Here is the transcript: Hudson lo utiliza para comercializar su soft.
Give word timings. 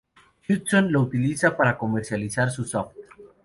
Hudson 0.49 0.91
lo 0.91 1.01
utiliza 1.01 1.55
para 1.55 1.77
comercializar 1.77 2.49
su 2.49 2.65
soft. 2.65 2.95